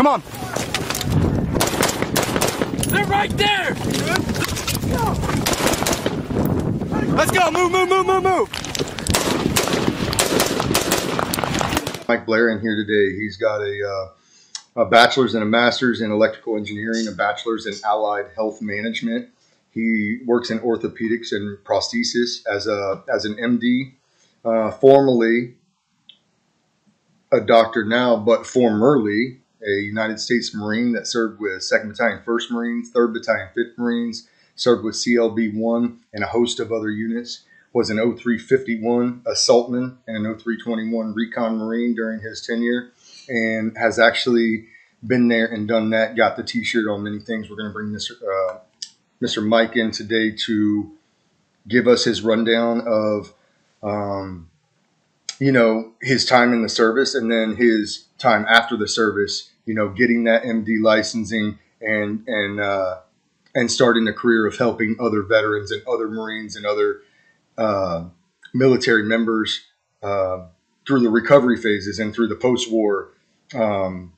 [0.00, 0.22] Come on.
[2.88, 3.74] They're right there!
[7.14, 7.50] Let's go.
[7.50, 8.48] Move, move, move, move, move.
[12.08, 13.14] Mike Blair in here today.
[13.14, 14.08] He's got a,
[14.74, 19.28] uh, a bachelor's and a master's in electrical engineering, a bachelor's in allied health management.
[19.70, 23.92] He works in orthopedics and prosthesis as a as an MD,
[24.46, 25.56] uh, formerly
[27.30, 32.50] a doctor now, but formerly a United States Marine that served with Second Battalion, First
[32.50, 37.44] Marines, Third Battalion, Fifth Marines, served with CLB one and a host of other units
[37.72, 42.90] was an 0351 assaultman and an 0321 recon marine during his tenure
[43.28, 44.66] and has actually
[45.06, 47.48] been there and done that got the t-shirt on many things.
[47.48, 48.58] We're going to bring mr uh,
[49.22, 50.90] mr mike in today to
[51.68, 53.32] give us his rundown of
[53.82, 54.50] um,
[55.38, 59.74] you know his time in the service and then his time after the service you
[59.74, 62.98] know getting that md licensing and and uh,
[63.54, 67.02] and starting a career of helping other veterans and other marines and other
[67.58, 68.04] uh,
[68.54, 69.60] military members
[70.02, 70.46] uh,
[70.86, 73.12] through the recovery phases and through the post-war,
[73.54, 74.12] um,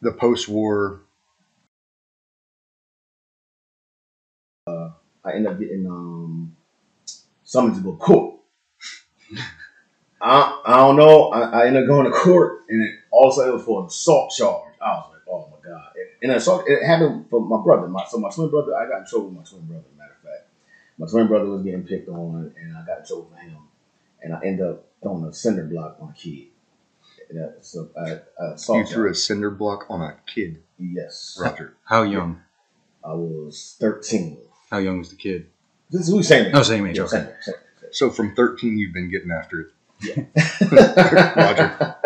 [0.00, 1.00] the post-war.
[4.66, 6.56] I ended up getting um
[7.44, 8.40] summoned to to court.
[10.20, 11.28] I, I don't know.
[11.30, 13.64] I, I ended up going to court, and it all of a sudden it was
[13.64, 14.72] for an assault charge.
[14.80, 15.90] I was like, oh my god!
[16.22, 17.86] And, and assault it happened for my brother.
[17.88, 18.76] My so my twin brother.
[18.76, 19.84] I got in trouble with my twin brother.
[19.96, 20.48] Matter of fact,
[20.98, 23.56] my twin brother was getting picked on, and I got in trouble for him.
[24.20, 26.48] And I ended up throwing a cinder block on a kid.
[27.30, 31.38] And, so I, I You threw a cinder block on a kid, yes.
[31.40, 31.76] Roger.
[31.84, 32.40] How young?
[33.04, 34.38] I was thirteen.
[34.70, 35.46] How young was the kid?
[35.90, 37.10] This is who saying Oh, same age, Yeah, okay.
[37.10, 37.94] same age, same age.
[37.94, 39.68] So from 13, you've been getting after it.
[41.36, 41.96] Roger.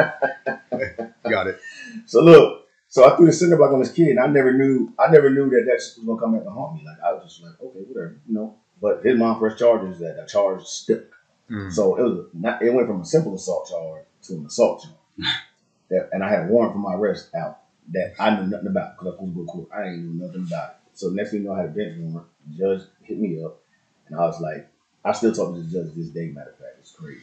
[1.29, 1.61] Got it.
[2.07, 4.93] So look, so I threw the cinder block on this kid, and I never knew,
[4.99, 6.83] I never knew that that shit was gonna come back and haunt me.
[6.85, 8.57] Like I was just like, okay, whatever, you know.
[8.81, 11.05] But his mom first charges that the charge stuck.
[11.51, 11.73] Mm.
[11.73, 15.29] So it was not, it went from a simple assault charge to an assault charge.
[15.91, 17.61] that, and I had a warrant for my arrest out
[17.93, 19.69] that I knew nothing about because I was supposed to go court.
[19.75, 20.77] I didn't know nothing about it.
[20.95, 22.29] So next thing you know, I had a bench warrant.
[22.47, 23.61] The judge hit me up,
[24.09, 24.69] and I was like,
[25.05, 26.29] I still talk to the judge this day.
[26.29, 27.23] Matter of fact, it's crazy.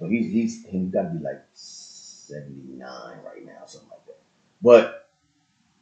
[0.00, 4.18] But he's he's he's got to be like seventy nine right now, something like that.
[4.62, 5.08] But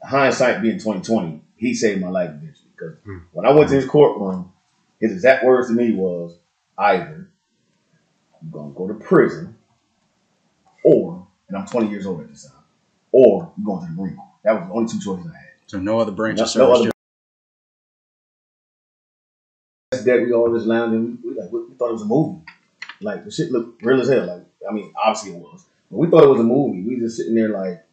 [0.02, 3.18] hindsight being twenty twenty, he saved my life eventually because Hmm.
[3.32, 4.52] when I went to his courtroom,
[5.00, 6.38] his exact words to me was
[6.78, 7.28] either
[8.40, 9.56] I'm gonna go to prison,
[10.84, 12.62] or and I'm 20 years old at this time,
[13.12, 14.30] or I'm going to the Marine Corps.
[14.44, 15.48] That was the only two choices I had.
[15.66, 16.80] So no other branch No- of no service.
[16.80, 16.90] other-
[19.90, 21.18] That's that we all just lounging.
[21.24, 22.40] We like we thought it was a movie.
[23.04, 24.26] Like the shit looked real as hell.
[24.26, 26.82] Like I mean, obviously it was, but we thought it was a movie.
[26.82, 27.84] We just sitting there like,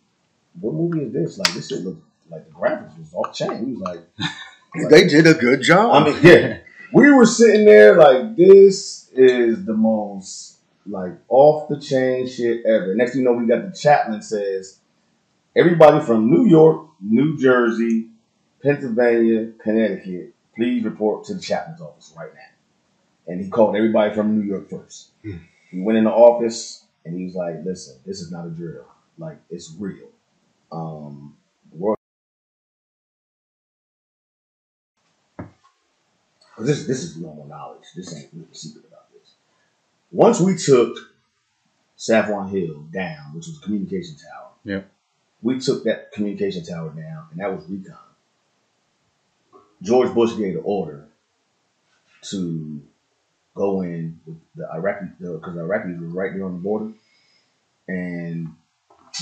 [0.60, 1.38] what movie is this?
[1.38, 3.66] Like this shit looked like the graphics was off chain.
[3.66, 4.02] We was like,
[4.90, 5.94] They did a good job.
[5.94, 6.58] I mean, yeah.
[6.94, 12.94] We were sitting there like this is the most like off the chain shit ever.
[12.96, 14.80] Next thing you know, we got the Chaplain says
[15.56, 18.10] everybody from New York, New Jersey,
[18.62, 22.51] Pennsylvania, Connecticut, please report to the Chaplain's office right now.
[23.28, 25.12] And he called everybody from New York first.
[25.24, 25.38] Hmm.
[25.70, 28.86] He went in the office and he was like, "Listen, this is not a drill.
[29.18, 30.10] Like it's real.
[30.72, 31.36] Um,
[31.72, 31.98] world
[36.60, 37.84] this this is normal knowledge.
[37.96, 39.34] This ain't really secret about this.
[40.12, 40.98] Once we took
[41.98, 44.50] Safwan Hill down, which was a communication tower.
[44.64, 44.90] Yep.
[45.44, 47.96] We took that communication tower down, and that was recon.
[49.82, 51.08] George Bush gave the order
[52.24, 52.82] to
[53.56, 56.92] go in with the Iraqi because the Iraqis were right there on the border,
[57.88, 58.56] and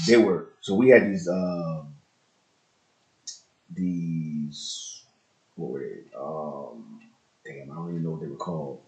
[0.08, 1.96] they were so we had these um,
[3.74, 5.00] these
[5.60, 6.18] what were they?
[6.18, 7.02] Um,
[7.46, 8.82] damn, I don't even know what they were called.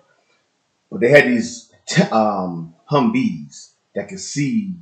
[0.89, 4.75] But they had these t- um, Humvees that could see,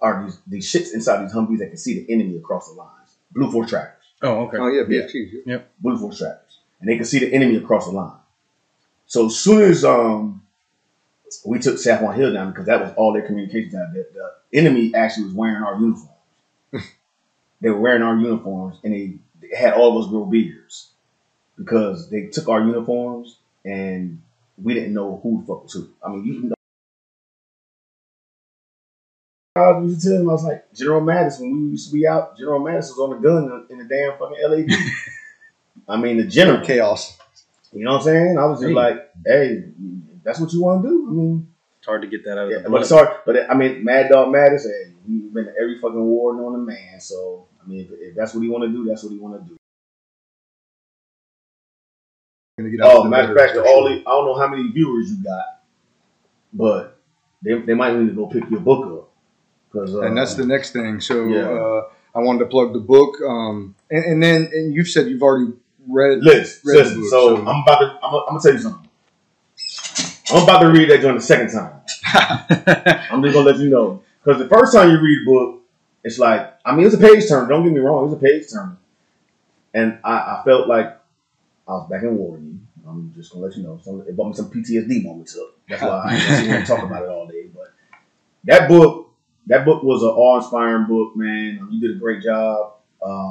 [0.00, 3.16] are these, these ships inside these Humvees that could see the enemy across the lines.
[3.32, 3.96] Blue Force trackers.
[4.22, 4.58] Oh, okay.
[4.58, 5.62] oh yeah, BFTs.
[5.78, 6.58] Blue Force trackers.
[6.80, 8.19] And they could see the enemy across the line.
[9.10, 10.40] So as soon as um,
[11.44, 14.94] we took Safwan Hill down, because that was all their communication down, the, the enemy
[14.94, 16.14] actually was wearing our uniforms.
[17.60, 20.90] they were wearing our uniforms, and they, they had all of us grow beards
[21.58, 24.22] because they took our uniforms and
[24.62, 25.88] we didn't know who the fuck was who.
[26.06, 26.54] I mean, you know.
[29.56, 32.06] I used to tell him, I was like, General Mattis, when we used to be
[32.06, 34.78] out, General Mattis was on the gun in the damn fucking LAV.
[35.88, 36.64] I mean, the general.
[36.64, 37.19] Chaos.
[37.72, 38.38] You know what I'm saying?
[38.38, 38.74] I was just Hey.
[38.74, 39.64] like, hey,
[40.24, 41.06] that's what you want to do.
[41.08, 42.86] I mean, It's hard to get that out of Yeah, the but blood.
[42.86, 46.52] sorry, but I mean, Mad Dog Mattis, hey, we've been to every fucking war known
[46.52, 47.00] to man.
[47.00, 49.42] So I mean, if, if that's what he want to do, that's what he want
[49.42, 49.56] to do.
[52.58, 54.68] Get out Oh, the matter of fact, for all the, I don't know how many
[54.70, 55.62] viewers you got,
[56.52, 57.00] but
[57.42, 59.10] they, they might need to go pick your book up
[59.72, 61.00] because uh, and that's the next thing.
[61.00, 61.48] So Yeah.
[61.48, 61.82] uh,
[62.14, 65.52] I wanted to plug the book, um, and, and then and you've said you've already
[65.88, 66.18] read.
[66.22, 66.60] list.
[66.64, 68.88] read Listen, book, so, so- I'm about to I'm, gonna- I'm gonna tell you something.
[70.32, 71.80] I'm about to read that joint the second time.
[73.10, 75.62] I'm just gonna let you know because the first time you read a book,
[76.04, 77.48] it's like I mean it's a page turn.
[77.48, 78.76] Don't get me wrong, it's a page turn,
[79.74, 80.86] and I, I felt like
[81.68, 82.66] I was back in Warden.
[82.86, 83.78] I'm just gonna let you know.
[83.84, 85.54] Some, it brought me some PTSD moments up.
[85.68, 87.46] That's why I ain't gonna sit here and talk about it all day.
[87.54, 87.72] But
[88.44, 89.12] that book,
[89.46, 91.68] that book was an awe-inspiring book, man.
[91.70, 92.72] You did a great job.
[93.04, 93.29] Um, who, who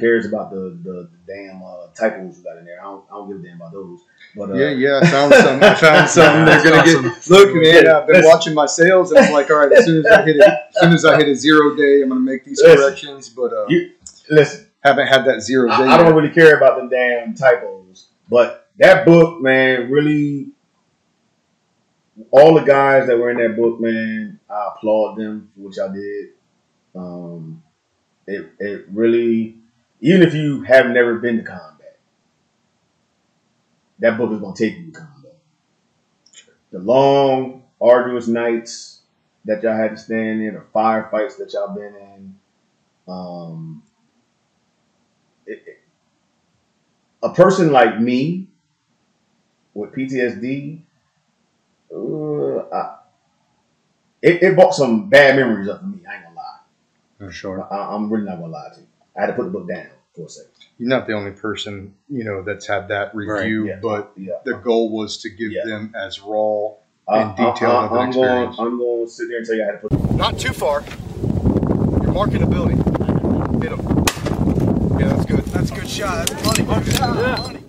[0.00, 2.80] cares about the the, the damn uh, typos you got in there?
[2.80, 4.00] I don't, I don't give a damn about those.
[4.36, 5.62] But uh, Yeah, yeah, I found some.
[5.62, 6.44] I found some.
[6.46, 7.28] They're gonna get.
[7.30, 10.10] Look, man, I've been watching my sales, and I'm like, all right, as soon as
[10.12, 12.60] I hit it, as soon as I hit a zero day, I'm gonna make these
[12.62, 12.76] Listen.
[12.78, 13.28] corrections.
[13.28, 13.90] But uh, You-
[14.30, 15.74] listen, haven't had that zero day.
[15.74, 20.48] I, I don't really care about the damn typos, but that book, man, really.
[22.32, 25.90] All the guys that were in that book, man, I applaud them for what y'all
[25.92, 26.28] did.
[26.94, 27.62] Um,
[28.26, 29.56] it it really,
[30.00, 31.98] even if you have never been to combat,
[33.98, 35.36] that book is gonna take you to combat.
[36.72, 39.02] The long, arduous nights
[39.44, 42.34] that y'all had to stand in, the firefights that y'all been in.
[43.08, 43.82] Um,
[45.46, 45.80] it- it-
[47.22, 48.48] a person like me
[49.74, 50.82] with PTSD,
[51.94, 52.98] uh, I,
[54.22, 56.00] it, it brought some bad memories up for me.
[56.08, 56.58] I ain't gonna lie.
[57.18, 57.72] For sure.
[57.72, 58.86] I, I'm really not gonna lie to you.
[59.20, 59.86] I had to put the book down
[60.16, 60.50] for a second.
[60.78, 63.78] You're not the only person, you know, that's had that review, yeah.
[63.82, 65.66] but Yeah, the goal was to give Yeah.
[65.66, 66.68] them as raw.
[67.06, 68.48] Uh, I, in uh, uh, detail I, of an am going.
[68.58, 70.12] I'm going to sit there and tell you I had to put.
[70.14, 70.82] Not too far.
[72.02, 72.78] You're marking the building.
[73.60, 73.80] Hit him.
[74.98, 75.44] Yeah, that's good.
[75.46, 76.26] That's a good shot.
[76.28, 76.62] That's money.
[76.62, 77.59] That's money.